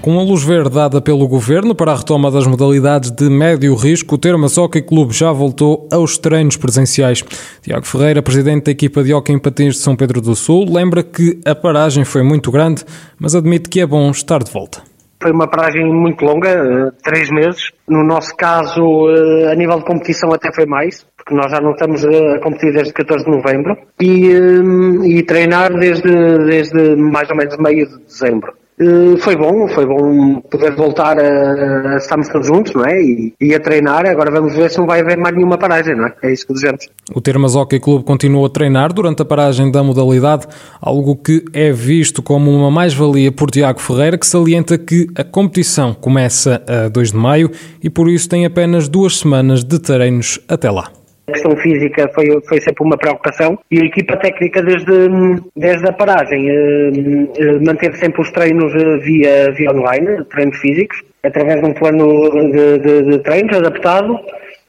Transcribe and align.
Com 0.00 0.16
a 0.18 0.22
luz 0.22 0.44
verde 0.44 0.70
dada 0.70 1.00
pelo 1.00 1.26
Governo 1.26 1.74
para 1.74 1.90
a 1.90 1.96
retoma 1.96 2.30
das 2.30 2.46
modalidades 2.46 3.10
de 3.10 3.28
médio 3.28 3.74
risco, 3.74 4.14
o 4.14 4.18
Termas 4.18 4.56
Hockey 4.56 4.80
Clube 4.80 5.12
já 5.12 5.32
voltou 5.32 5.88
aos 5.92 6.16
treinos 6.16 6.56
presenciais. 6.56 7.24
Tiago 7.62 7.84
Ferreira, 7.84 8.22
presidente 8.22 8.66
da 8.66 8.70
equipa 8.70 9.02
de 9.02 9.12
hockey 9.12 9.32
em 9.32 9.40
patins 9.40 9.74
de 9.74 9.80
São 9.80 9.96
Pedro 9.96 10.20
do 10.20 10.36
Sul, 10.36 10.66
lembra 10.72 11.02
que 11.02 11.40
a 11.44 11.52
paragem 11.52 12.04
foi 12.04 12.22
muito 12.22 12.52
grande, 12.52 12.84
mas 13.18 13.34
admite 13.34 13.68
que 13.68 13.80
é 13.80 13.86
bom 13.86 14.08
estar 14.12 14.38
de 14.38 14.52
volta. 14.52 14.82
Foi 15.20 15.32
uma 15.32 15.48
paragem 15.48 15.84
muito 15.84 16.24
longa, 16.24 16.48
eh, 16.48 16.90
três 17.02 17.28
meses. 17.28 17.72
No 17.88 18.04
nosso 18.04 18.36
caso, 18.36 19.10
eh, 19.10 19.50
a 19.50 19.54
nível 19.56 19.78
de 19.78 19.84
competição 19.84 20.32
até 20.32 20.52
foi 20.54 20.64
mais, 20.64 21.04
porque 21.16 21.34
nós 21.34 21.50
já 21.50 21.60
não 21.60 21.72
estamos 21.72 22.04
a 22.04 22.38
competir 22.38 22.72
desde 22.72 22.92
14 22.92 23.24
de 23.24 23.30
novembro 23.32 23.76
e, 24.00 24.30
eh, 24.30 25.08
e 25.08 25.22
treinar 25.24 25.76
desde, 25.76 26.08
desde 26.46 26.94
mais 26.94 27.28
ou 27.28 27.36
menos 27.36 27.56
meio 27.58 27.84
de 27.84 27.98
dezembro. 28.04 28.52
Eh, 28.80 29.16
foi 29.18 29.36
bom, 29.36 29.66
foi 29.68 29.84
bom 29.84 30.40
poder 30.42 30.74
voltar 30.76 31.18
a, 31.18 31.94
a 31.94 31.96
estarmos 31.96 32.28
todos 32.28 32.46
juntos, 32.46 32.72
não 32.74 32.84
é? 32.84 33.00
E, 33.02 33.34
e, 33.40 33.54
a 33.54 33.60
treinar. 33.60 34.06
Agora 34.06 34.30
vamos 34.30 34.54
ver 34.54 34.70
se 34.70 34.78
não 34.78 34.86
vai 34.86 35.00
haver 35.00 35.16
mais 35.16 35.34
nenhuma 35.34 35.58
paragem, 35.58 35.96
não 35.96 36.06
é? 36.06 36.14
É 36.22 36.32
isso 36.32 36.46
que 36.46 36.52
desejamos. 36.52 36.88
O 37.12 37.20
Termas 37.20 37.56
Hockey 37.56 37.80
Clube 37.80 38.04
continuou 38.04 38.46
a 38.46 38.50
treinar 38.50 38.92
durante 38.92 39.22
a 39.22 39.24
paragem 39.24 39.70
da 39.70 39.82
modalidade, 39.82 40.46
algo 40.80 41.16
que 41.16 41.44
é 41.52 41.72
visto 41.72 42.22
como 42.22 42.50
uma 42.50 42.70
mais-valia 42.70 43.32
por 43.32 43.50
Tiago 43.50 43.80
Ferreira, 43.80 44.16
que 44.16 44.26
salienta 44.26 44.78
que 44.78 45.08
a 45.16 45.24
competição 45.24 45.92
começa 45.92 46.62
a 46.66 46.88
2 46.88 47.12
de 47.12 47.16
maio 47.16 47.50
e 47.82 47.90
por 47.90 48.08
isso 48.08 48.28
tem 48.28 48.46
apenas 48.46 48.88
duas 48.88 49.18
semanas 49.18 49.64
de 49.64 49.78
treinos 49.80 50.38
até 50.48 50.70
lá. 50.70 50.90
Questão 51.32 51.56
física 51.56 52.08
foi, 52.14 52.26
foi 52.48 52.60
sempre 52.60 52.84
uma 52.84 52.96
preocupação. 52.96 53.58
E 53.70 53.80
a 53.80 53.84
equipa 53.84 54.16
técnica 54.16 54.62
desde, 54.62 55.08
desde 55.54 55.86
a 55.86 55.92
paragem 55.92 56.48
eh, 56.48 56.90
eh, 57.38 57.58
manteve 57.64 57.96
sempre 57.98 58.22
os 58.22 58.30
treinos 58.30 58.74
eh, 58.74 58.96
via, 58.98 59.52
via 59.52 59.70
online, 59.70 60.24
treinos 60.24 60.56
físicos, 60.58 61.02
através 61.22 61.60
de 61.60 61.66
um 61.66 61.74
plano 61.74 62.30
de, 62.50 62.78
de, 62.78 63.02
de 63.10 63.18
treinos 63.18 63.56
adaptado 63.56 64.18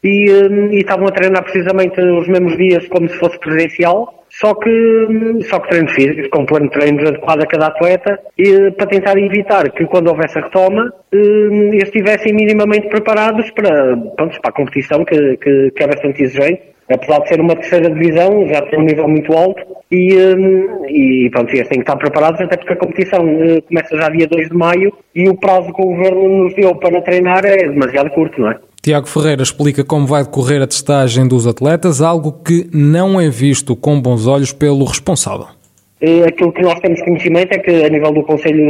e, 0.03 0.30
e 0.72 0.80
estavam 0.80 1.08
a 1.08 1.11
treinar 1.11 1.44
precisamente 1.44 2.00
os 2.00 2.28
mesmos 2.28 2.58
dias 2.58 2.88
como 2.88 3.08
se 3.09 3.17
fosse 3.17 3.39
presencial 3.39 4.19
só 4.30 4.53
que, 4.53 4.69
só 5.50 5.59
que 5.59 5.69
treinos 5.69 5.91
físicos, 5.91 6.28
com 6.30 6.45
plano 6.45 6.69
de 6.69 6.72
treinos 6.72 7.03
adequado 7.08 7.41
a 7.41 7.47
cada 7.47 7.67
atleta, 7.67 8.19
e, 8.38 8.72
para 8.72 8.86
tentar 8.86 9.17
evitar 9.17 9.72
que 9.72 9.86
quando 9.86 10.08
houvesse 10.08 10.38
a 10.38 10.44
retoma, 10.44 10.94
eh, 11.11 11.17
eles 11.17 11.83
estivessem 11.83 12.33
minimamente 12.33 12.88
preparados 12.89 13.50
para, 13.52 13.97
pronto, 14.16 14.39
para 14.39 14.50
a 14.50 14.53
competição, 14.53 15.03
que, 15.03 15.38
que, 15.38 15.72
que 15.72 15.83
é 15.83 15.88
bastante 15.88 16.23
exigente. 16.23 16.61
Apesar 16.91 17.19
de 17.19 17.30
ser 17.30 17.39
uma 17.39 17.56
terceira 17.56 17.89
divisão, 17.89 18.47
já 18.47 18.61
tem 18.63 18.80
um 18.80 18.84
nível 18.84 19.08
muito 19.08 19.31
alto 19.34 19.61
e, 19.91 20.11
eh, 20.11 20.91
e 20.91 21.30
pronto, 21.31 21.53
eles 21.53 21.67
têm 21.67 21.80
que 21.80 21.84
estar 21.84 21.97
preparados 21.97 22.41
até 22.41 22.58
porque 22.58 22.73
a 22.73 22.78
competição 22.78 23.28
eh, 23.28 23.61
começa 23.61 23.95
já 23.95 24.09
dia 24.09 24.28
2 24.28 24.50
de 24.50 24.56
maio 24.56 24.91
e 25.13 25.30
o 25.30 25.36
prazo 25.36 25.72
que 25.72 25.81
o 25.81 25.86
Governo 25.86 26.44
nos 26.44 26.56
deu 26.56 26.75
para 26.75 27.02
treinar 27.02 27.45
é 27.45 27.58
demasiado 27.58 28.09
curto, 28.09 28.41
não 28.41 28.52
é? 28.52 28.58
Tiago 28.90 29.06
Ferreira 29.06 29.44
explica 29.44 29.84
como 29.84 30.08
vai 30.08 30.23
decorrer 30.23 30.64
a 30.64 30.66
testagem 30.66 31.28
dos 31.28 31.45
atletas, 31.45 32.02
algo 32.02 32.32
que 32.32 32.68
não 32.73 33.22
é 33.22 33.30
visto 33.30 33.76
com 33.76 34.02
bons 34.02 34.26
olhos 34.26 34.52
pelo 34.52 34.84
responsável. 34.84 35.59
Eh, 36.02 36.23
aquilo 36.25 36.53
que 36.53 36.61
nós 36.61 36.80
temos 36.80 37.02
conhecimento 37.02 37.53
é 37.53 37.59
que 37.59 37.83
a 37.83 37.89
nível 37.89 38.14
do 38.14 38.23
Conselho, 38.23 38.64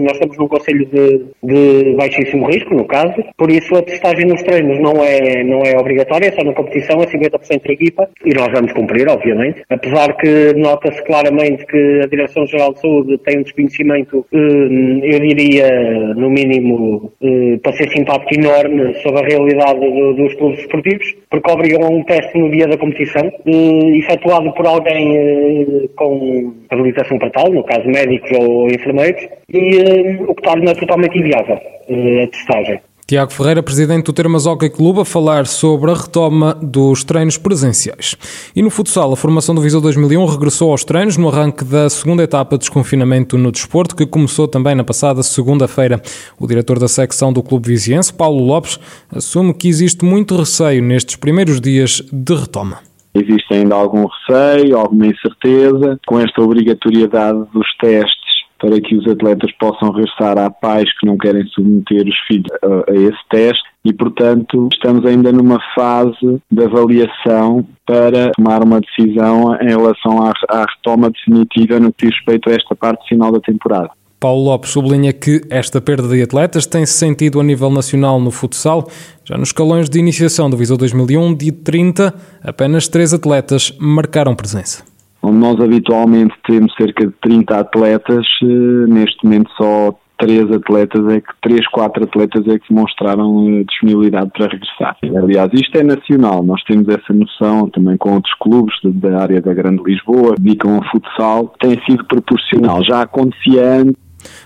nós 0.00 0.12
estamos 0.12 0.36
num 0.36 0.48
Conselho 0.48 0.86
de, 0.86 1.24
de, 1.42 1.94
baixíssimo 1.94 2.46
risco, 2.46 2.74
no 2.74 2.84
caso, 2.84 3.14
por 3.36 3.50
isso 3.50 3.76
a 3.76 3.82
testagem 3.82 4.26
nos 4.26 4.42
treinos 4.42 4.80
não 4.80 4.94
é, 5.04 5.44
não 5.44 5.62
é 5.62 5.78
obrigatória, 5.78 6.28
é 6.28 6.32
só 6.32 6.42
na 6.42 6.52
competição, 6.52 7.00
é 7.00 7.06
50% 7.06 7.66
da 7.66 7.72
equipa, 7.72 8.08
e 8.24 8.34
nós 8.34 8.48
vamos 8.52 8.72
cumprir, 8.72 9.08
obviamente. 9.08 9.62
Apesar 9.70 10.16
que 10.16 10.52
nota-se 10.54 11.02
claramente 11.04 11.64
que 11.66 12.00
a 12.02 12.06
Direção-Geral 12.06 12.72
de 12.74 12.80
Saúde 12.80 13.18
tem 13.18 13.38
um 13.38 13.42
desconhecimento, 13.42 14.26
eh, 14.32 15.14
eu 15.14 15.20
diria, 15.20 16.14
no 16.14 16.28
mínimo, 16.28 17.12
eh, 17.22 17.56
para 17.62 17.72
ser 17.72 17.88
simpático, 17.90 18.34
enorme 18.34 18.94
sobre 18.94 19.20
a 19.20 19.26
realidade 19.26 19.80
dos 20.16 20.34
clubes 20.34 20.58
esportivos, 20.60 21.14
porque 21.30 21.50
obrigam 21.50 21.84
a 21.84 21.90
um 21.90 22.02
teste 22.02 22.36
no 22.36 22.50
dia 22.50 22.66
da 22.66 22.76
competição, 22.76 23.30
efetuado 23.46 24.52
por 24.54 24.66
alguém 24.66 25.88
com 25.96 26.52
habilitação 26.70 27.18
para 27.18 27.30
tal, 27.30 27.50
no 27.50 27.64
caso 27.64 27.86
médicos 27.86 28.30
ou 28.38 28.68
enfermeiros, 28.68 29.22
e 29.48 29.78
uh, 29.78 30.30
o 30.30 30.34
que 30.34 30.42
torna 30.42 30.74
totalmente 30.74 31.18
inviável 31.18 31.56
uh, 31.56 32.22
a 32.22 32.26
testagem. 32.28 32.80
Tiago 33.06 33.30
Ferreira, 33.34 33.62
presidente 33.62 34.06
do 34.06 34.14
Termas 34.14 34.46
Hockey 34.46 34.70
Clube, 34.70 35.00
a 35.00 35.04
falar 35.04 35.46
sobre 35.46 35.90
a 35.90 35.94
retoma 35.94 36.54
dos 36.54 37.04
treinos 37.04 37.36
presenciais. 37.36 38.16
E 38.56 38.62
no 38.62 38.70
futsal, 38.70 39.12
a 39.12 39.16
formação 39.16 39.54
do 39.54 39.60
Viseu 39.60 39.78
2001 39.78 40.24
regressou 40.24 40.70
aos 40.70 40.84
treinos 40.84 41.18
no 41.18 41.28
arranque 41.28 41.66
da 41.66 41.90
segunda 41.90 42.22
etapa 42.22 42.56
de 42.56 42.60
desconfinamento 42.60 43.36
no 43.36 43.52
desporto, 43.52 43.94
que 43.94 44.06
começou 44.06 44.48
também 44.48 44.74
na 44.74 44.84
passada 44.84 45.22
segunda-feira. 45.22 46.00
O 46.40 46.46
diretor 46.46 46.78
da 46.78 46.88
secção 46.88 47.30
do 47.30 47.42
Clube 47.42 47.68
Viziense, 47.68 48.10
Paulo 48.10 48.42
Lopes, 48.42 48.80
assume 49.14 49.52
que 49.52 49.68
existe 49.68 50.02
muito 50.02 50.34
receio 50.34 50.82
nestes 50.82 51.16
primeiros 51.16 51.60
dias 51.60 52.02
de 52.10 52.34
retoma. 52.34 52.93
Existe 53.14 53.54
ainda 53.54 53.74
algum 53.74 54.06
receio, 54.06 54.76
alguma 54.76 55.06
incerteza 55.06 55.98
com 56.06 56.18
esta 56.18 56.42
obrigatoriedade 56.42 57.44
dos 57.52 57.66
testes 57.76 58.34
para 58.58 58.80
que 58.80 58.96
os 58.96 59.06
atletas 59.06 59.52
possam 59.58 59.90
regressar 59.90 60.38
a 60.38 60.50
pais 60.50 60.88
que 60.98 61.06
não 61.06 61.18
querem 61.18 61.46
submeter 61.48 62.06
os 62.06 62.18
filhos 62.26 62.50
a, 62.62 62.90
a 62.90 62.94
esse 62.94 63.28
teste 63.28 63.62
e, 63.84 63.92
portanto, 63.92 64.68
estamos 64.72 65.04
ainda 65.04 65.30
numa 65.30 65.58
fase 65.74 66.40
de 66.50 66.64
avaliação 66.64 67.66
para 67.86 68.30
tomar 68.32 68.62
uma 68.64 68.80
decisão 68.80 69.54
em 69.60 69.68
relação 69.68 70.22
à, 70.22 70.32
à 70.48 70.64
retoma 70.64 71.10
definitiva 71.10 71.78
no 71.78 71.92
que 71.92 72.06
diz 72.06 72.16
respeito 72.16 72.48
a 72.48 72.54
esta 72.54 72.74
parte 72.74 73.06
final 73.08 73.30
da 73.30 73.40
temporada. 73.40 73.90
Paulo 74.24 74.42
Lopes 74.42 74.70
sublinha 74.70 75.12
que 75.12 75.42
esta 75.50 75.82
perda 75.82 76.08
de 76.08 76.22
atletas 76.22 76.64
tem-se 76.64 76.94
sentido 76.94 77.38
a 77.40 77.44
nível 77.44 77.68
nacional 77.68 78.18
no 78.18 78.30
futsal. 78.30 78.88
Já 79.22 79.36
nos 79.36 79.48
escalões 79.48 79.90
de 79.90 79.98
iniciação 79.98 80.48
do 80.48 80.56
Viseu 80.56 80.78
2001, 80.78 81.34
de 81.34 81.52
30, 81.52 82.14
apenas 82.42 82.88
três 82.88 83.12
atletas 83.12 83.76
marcaram 83.78 84.34
presença. 84.34 84.82
Nós 85.22 85.60
habitualmente 85.60 86.32
temos 86.46 86.74
cerca 86.74 87.06
de 87.06 87.12
30 87.20 87.54
atletas, 87.54 88.26
eh, 88.42 88.46
neste 88.88 89.22
momento 89.24 89.50
só 89.58 89.94
três 90.16 90.50
atletas 90.50 91.06
é 91.08 91.20
que, 91.20 91.32
três, 91.42 91.68
quatro 91.68 92.04
atletas 92.04 92.48
é 92.48 92.58
que 92.58 92.72
demonstraram 92.72 93.46
eh, 93.46 93.64
disponibilidade 93.64 94.30
para 94.30 94.48
regressar. 94.48 94.96
Aliás, 95.22 95.50
isto 95.52 95.76
é 95.76 95.82
nacional, 95.82 96.42
nós 96.42 96.62
temos 96.64 96.88
essa 96.88 97.12
noção 97.12 97.68
também 97.68 97.98
com 97.98 98.14
outros 98.14 98.32
clubes 98.40 98.74
da 98.82 99.20
área 99.20 99.42
da 99.42 99.52
Grande 99.52 99.82
Lisboa, 99.84 100.34
dedicam 100.38 100.76
ao 100.76 100.84
futsal, 100.90 101.54
tem 101.60 101.78
sido 101.84 102.06
proporcional. 102.06 102.82
Já 102.82 103.02
acontecia 103.02 103.82
antes 103.82 104.03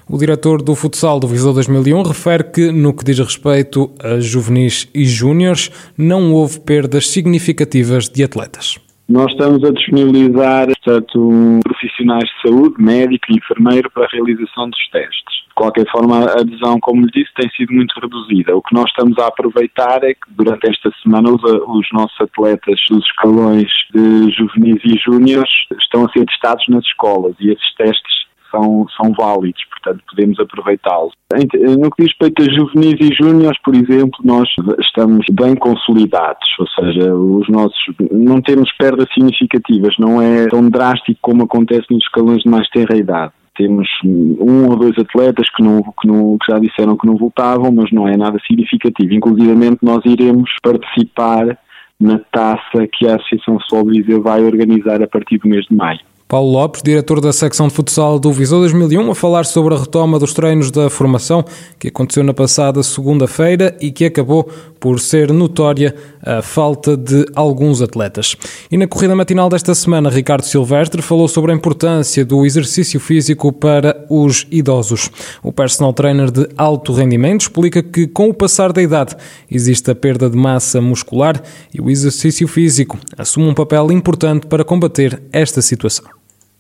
o 0.09 0.19
diretor 0.19 0.63
do 0.63 0.75
futsal 0.75 1.21
do 1.21 1.29
Viseu 1.29 1.53
2001 1.53 2.03
refere 2.03 2.45
que, 2.45 2.73
no 2.73 2.95
que 2.95 3.05
diz 3.05 3.19
respeito 3.19 3.91
a 4.03 4.21
juvenis 4.21 4.89
e 4.95 5.05
júniores, 5.05 5.71
não 5.97 6.33
houve 6.33 6.61
perdas 6.61 7.09
significativas 7.09 8.09
de 8.09 8.23
atletas. 8.25 8.79
Nós 9.09 9.33
estamos 9.33 9.65
a 9.65 9.71
disponibilizar, 9.73 10.67
portanto, 10.67 11.61
profissionais 11.65 12.25
de 12.25 12.43
saúde, 12.47 12.75
médico 12.79 13.25
e 13.31 13.37
enfermeiro 13.37 13.91
para 13.91 14.05
a 14.05 14.09
realização 14.13 14.69
dos 14.69 14.89
testes. 14.91 15.35
De 15.49 15.55
qualquer 15.55 15.91
forma, 15.91 16.27
a 16.27 16.41
adesão, 16.41 16.79
como 16.79 17.07
lhe 17.07 17.11
disse, 17.13 17.33
tem 17.35 17.51
sido 17.57 17.73
muito 17.73 17.99
reduzida. 17.99 18.55
O 18.55 18.61
que 18.61 18.75
nós 18.75 18.85
estamos 18.91 19.19
a 19.19 19.29
aproveitar 19.29 20.05
é 20.05 20.13
que 20.13 20.31
durante 20.37 20.69
esta 20.69 20.91
semana 21.03 21.31
os, 21.31 21.43
os 21.43 21.89
nossos 21.91 22.21
atletas 22.21 22.79
dos 22.91 23.03
escalões 23.07 23.71
de 23.95 24.31
juvenis 24.31 24.83
e 24.85 24.99
júniores 24.99 25.51
estão 25.81 26.05
a 26.05 26.13
ser 26.13 26.27
testados 26.27 26.67
nas 26.69 26.85
escolas 26.85 27.35
e 27.41 27.49
esses 27.49 27.75
testes 27.77 28.28
são, 28.51 28.87
são 28.97 29.13
válidos, 29.13 29.63
portanto 29.71 30.03
podemos 30.09 30.39
aproveitá-los. 30.41 31.13
No 31.33 31.91
que 31.91 32.03
diz 32.03 32.13
respeito 32.13 32.43
a 32.43 32.55
juvenis 32.55 32.97
e 33.01 33.15
júniores, 33.15 33.59
por 33.63 33.75
exemplo, 33.75 34.19
nós 34.25 34.49
estamos 34.81 35.27
bem 35.33 35.55
consolidados, 35.55 36.49
ou 36.59 36.67
seja, 36.69 37.15
os 37.15 37.49
nossos 37.49 37.79
não 38.11 38.41
temos 38.41 38.73
perdas 38.73 39.07
significativas, 39.13 39.95
não 39.99 40.21
é 40.21 40.47
tão 40.49 40.69
drástico 40.69 41.19
como 41.21 41.45
acontece 41.45 41.87
nos 41.91 42.03
escalões 42.03 42.43
de 42.43 42.49
mais 42.49 42.69
tenra 42.69 42.97
idade 42.97 43.33
temos 43.59 43.89
um 44.05 44.69
ou 44.69 44.77
dois 44.77 44.97
atletas 44.97 45.51
que, 45.51 45.61
não, 45.61 45.83
que, 45.83 46.07
não, 46.07 46.39
que 46.39 46.53
já 46.53 46.61
disseram 46.61 46.97
que 46.97 47.09
não 47.09 47.17
voltavam, 47.17 47.73
mas 47.73 47.91
não 47.91 48.07
é 48.07 48.17
nada 48.17 48.39
significativo. 48.47 49.13
Inclusive, 49.13 49.53
nós 49.83 50.01
iremos 50.05 50.49
participar 50.63 51.59
na 52.01 52.21
taça 52.31 52.87
que 52.93 53.09
a 53.09 53.17
Associação 53.17 53.59
Futebol 53.59 53.87
Viseu 53.87 54.23
vai 54.23 54.43
organizar 54.43 55.03
a 55.03 55.09
partir 55.09 55.39
do 55.39 55.49
mês 55.49 55.67
de 55.67 55.75
maio. 55.75 55.99
Paulo 56.29 56.53
Lopes, 56.53 56.83
diretor 56.83 57.23
da 57.23 57.33
secção 57.33 57.69
de 57.69 57.75
futsal 57.75 58.19
do 58.19 58.31
Viseu 58.31 58.59
2001, 58.59 59.13
a 59.13 59.15
falar 59.15 59.47
sobre 59.47 59.75
a 59.75 59.79
retoma 59.79 60.19
dos 60.19 60.35
treinos 60.35 60.71
da 60.71 60.91
formação 60.91 61.43
que 61.79 61.89
aconteceu 61.89 62.23
na 62.23 62.35
passada 62.35 62.83
segunda-feira 62.83 63.75
e 63.81 63.91
que 63.91 64.05
acabou 64.05 64.47
por 64.79 65.01
ser 65.01 65.33
notória 65.33 65.95
a 66.23 66.43
falta 66.43 66.99
de 66.99 67.25
alguns 67.35 67.81
atletas. 67.81 68.37
E 68.71 68.77
na 68.77 68.87
corrida 68.87 69.17
matinal 69.17 69.49
desta 69.49 69.75
semana, 69.75 70.11
Ricardo 70.11 70.45
Silvestre 70.45 71.01
falou 71.01 71.29
sobre 71.29 71.51
a 71.51 71.55
importância 71.55 72.27
do 72.27 72.45
exercício 72.45 73.01
físico 73.01 73.51
para 73.51 74.05
os 74.11 74.47
idosos. 74.51 75.11
O 75.43 75.51
personal 75.51 75.95
trainer 75.95 76.31
de 76.31 76.47
alto 76.59 76.93
rendimento 76.93 77.41
explica 77.41 77.83
que, 77.83 78.07
com 78.07 78.29
o 78.29 78.35
passar 78.35 78.71
da 78.71 78.83
idade, 78.83 79.17
existe 79.51 79.91
a 79.91 79.95
perda 79.95 80.29
de 80.29 80.37
massa 80.37 80.79
muscular 80.79 81.43
e 81.73 81.81
o 81.81 81.89
exercício 81.89 82.47
físico 82.47 82.99
assume 83.17 83.49
um 83.49 83.55
papel 83.55 83.91
importante 83.91 84.47
para 84.47 84.63
combater 84.63 85.23
esta 85.33 85.63
situação. 85.63 86.18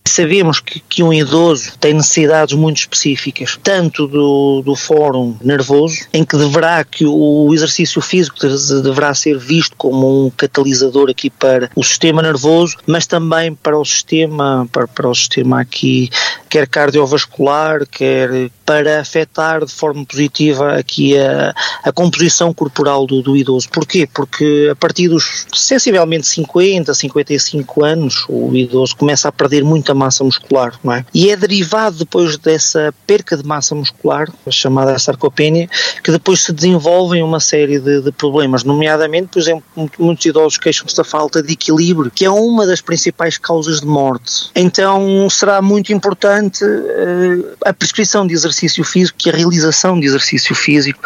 Sabemos 0.08 0.60
que, 0.60 0.81
que, 0.81 1.02
um 1.02 1.12
idoso 1.12 1.72
tem 1.78 1.94
necessidades 1.94 2.55
muito 2.55 2.78
específicas, 2.78 3.58
tanto 3.62 4.06
do, 4.06 4.62
do 4.62 4.75
fórum 4.75 5.37
nervoso, 5.43 6.06
em 6.12 6.25
que 6.25 6.37
deverá 6.37 6.82
que 6.84 7.05
o 7.06 7.52
exercício 7.52 8.00
físico 8.00 8.37
deverá 8.82 9.14
ser 9.14 9.38
visto 9.38 9.76
como 9.76 10.26
um 10.26 10.31
catalisador 10.31 11.10
aqui 11.10 11.31
para 11.31 11.70
o 11.76 11.84
sistema 11.84 12.22
nervoso, 12.22 12.76
mas 12.87 13.06
também 13.06 13.55
para 13.55 13.78
o 13.78 13.84
sistema, 13.84 14.69
para, 14.72 14.88
para 14.88 15.08
o 15.08 15.14
sistema 15.14 15.60
aqui, 15.60 16.11
quer 16.49 16.66
cardiovascular, 16.66 17.87
quer 17.87 18.50
para 18.64 19.00
afetar 19.00 19.64
de 19.64 19.72
forma 19.72 20.04
positiva 20.04 20.76
aqui 20.76 21.16
a, 21.19 21.54
a 21.82 21.93
composição 21.93 22.52
corporal 22.52 23.06
do, 23.06 23.22
do 23.22 23.37
idoso. 23.37 23.69
Porquê? 23.70 24.06
Porque 24.12 24.69
a 24.70 24.76
partir 24.76 25.08
dos 25.08 25.46
sensivelmente 25.54 26.26
50, 26.26 26.93
55 26.93 27.84
anos, 27.84 28.26
o 28.28 28.54
idoso 28.54 28.94
começa 28.96 29.28
a 29.28 29.32
perder 29.32 29.64
muita 29.64 29.94
massa 29.99 30.25
muscular, 30.25 30.79
não 30.83 30.93
é? 30.93 31.05
E 31.12 31.31
é 31.31 31.37
derivado 31.37 31.99
depois 31.99 32.39
dessa 32.39 32.95
perca 33.06 33.37
de 33.37 33.45
massa 33.45 33.75
muscular, 33.75 34.29
chamada 34.50 34.99
sarcopenia, 34.99 35.69
que 36.03 36.12
depois 36.12 36.43
se 36.43 36.53
desenvolvem 36.53 37.23
uma 37.23 37.41
série 37.41 37.79
de, 37.79 38.03
de 38.03 38.12
problemas, 38.12 38.65
nomeadamente, 38.65 39.29
por 39.29 39.39
exemplo, 39.39 39.65
muitos 39.99 40.25
idosos 40.25 40.59
queixam-se 40.59 40.97
da 40.97 41.05
falta 41.05 41.43
de 41.43 41.53
equilíbrio, 41.53 42.11
que 42.11 42.25
é 42.25 42.31
uma 42.31 42.67
das 42.67 42.81
principais 42.81 43.37
causas 43.37 43.81
de 43.81 43.87
morte. 43.87 44.50
Então 44.55 45.29
será 45.31 45.61
muito 45.61 45.93
importante 45.93 46.65
uh, 46.65 47.56
a 47.65 47.73
prescrição 47.73 48.27
de 48.27 48.35
exercício 48.35 48.85
físico 48.85 49.19
e 49.27 49.31
a 49.31 49.33
realização 49.33 49.99
de 49.99 50.06
exercício 50.06 50.55
físico 50.55 51.00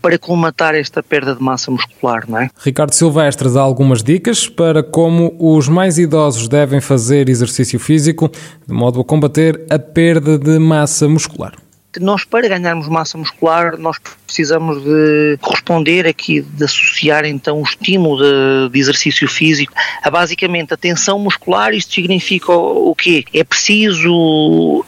para 0.00 0.18
colmatar 0.18 0.74
esta 0.74 1.02
perda 1.02 1.34
de 1.34 1.42
massa 1.42 1.70
muscular, 1.70 2.24
não 2.28 2.38
é? 2.38 2.50
Ricardo 2.58 2.94
Silvestre 2.94 3.52
dá 3.52 3.60
algumas 3.60 4.02
dicas 4.02 4.48
para 4.48 4.82
como 4.82 5.34
os 5.38 5.68
mais 5.68 5.98
idosos 5.98 6.48
devem 6.48 6.80
fazer 6.80 7.28
exercício 7.28 7.78
físico 7.78 8.30
de 8.66 8.74
modo 8.74 9.00
a 9.00 9.04
combater 9.04 9.64
a 9.70 9.78
perda 9.78 10.38
de 10.38 10.58
massa 10.58 11.08
muscular 11.08 11.52
nós 12.00 12.24
para 12.24 12.48
ganharmos 12.48 12.88
massa 12.88 13.16
muscular 13.16 13.78
nós 13.78 13.96
precisamos 14.26 14.84
de 14.84 15.38
corresponder 15.40 16.06
aqui, 16.06 16.42
de 16.42 16.64
associar 16.64 17.24
então 17.24 17.60
o 17.60 17.62
estímulo 17.62 18.18
de, 18.18 18.72
de, 18.72 18.78
exercício 18.78 19.26
físico 19.26 19.72
a 20.02 20.10
basicamente 20.10 20.74
a 20.74 20.76
tensão 20.76 21.18
muscular, 21.18 21.72
isto 21.72 21.94
significa 21.94 22.52
o, 22.52 22.90
o 22.90 22.94
quê? 22.94 23.24
É 23.32 23.42
preciso 23.42 24.12
uh, 24.12 24.84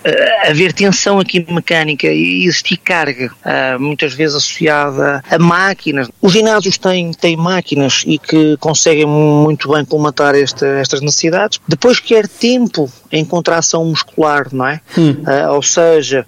haver 0.46 0.72
tensão 0.72 1.18
aqui 1.18 1.44
mecânica 1.48 2.06
e 2.06 2.44
existir 2.44 2.76
carga, 2.76 3.32
uh, 3.44 3.80
muitas 3.80 4.12
vezes 4.12 4.36
associada 4.36 5.24
a 5.28 5.38
máquinas. 5.38 6.08
Os 6.20 6.32
ginásios 6.32 6.76
têm, 6.76 7.12
têm 7.12 7.36
máquinas 7.36 8.04
e 8.06 8.18
que 8.18 8.56
conseguem 8.58 9.06
muito 9.06 9.70
bem 9.70 9.84
colmatar 9.84 10.34
esta, 10.34 10.66
estas 10.66 11.00
necessidades. 11.00 11.58
Depois 11.66 11.98
quer 11.98 12.28
tempo 12.28 12.90
em 13.10 13.24
contração 13.24 13.84
muscular, 13.84 14.48
não 14.52 14.66
é? 14.66 14.80
Hum. 14.96 15.16
Uh, 15.26 15.54
ou 15.54 15.62
seja, 15.62 16.26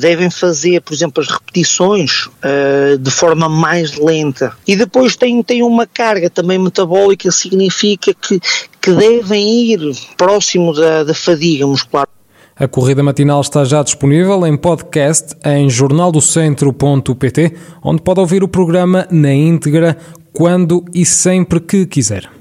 devem 0.00 0.30
fazer, 0.30 0.80
por 0.82 0.94
exemplo, 0.94 1.22
as 1.22 1.28
repetições 1.28 2.26
uh, 2.26 2.98
de 2.98 3.10
forma 3.10 3.48
mais 3.48 3.96
lenta. 3.96 4.52
E 4.66 4.76
depois 4.76 5.16
tem, 5.16 5.42
tem 5.42 5.62
uma 5.62 5.86
carga 5.86 6.30
também 6.30 6.58
metabólica, 6.58 7.30
significa 7.30 8.14
que, 8.14 8.40
que 8.80 8.92
devem 8.92 9.72
ir 9.72 9.80
próximo 10.16 10.72
da, 10.72 11.04
da 11.04 11.14
fadiga 11.14 11.66
muscular. 11.66 12.06
A 12.58 12.66
corrida 12.66 13.02
matinal 13.02 13.42
está 13.42 13.64
já 13.64 13.82
disponível 13.82 14.46
em 14.46 14.56
podcast 14.56 15.36
em 15.44 15.68
jornaldocentro.pt, 15.68 17.52
onde 17.82 18.00
pode 18.00 18.20
ouvir 18.20 18.42
o 18.42 18.48
programa 18.48 19.06
na 19.10 19.32
íntegra 19.32 19.96
quando 20.32 20.82
e 20.94 21.04
sempre 21.04 21.60
que 21.60 21.84
quiser. 21.84 22.35